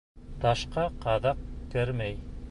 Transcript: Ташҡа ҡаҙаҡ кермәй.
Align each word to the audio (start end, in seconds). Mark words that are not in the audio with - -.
Ташҡа 0.45 0.85
ҡаҙаҡ 1.03 1.43
кермәй. 1.75 2.17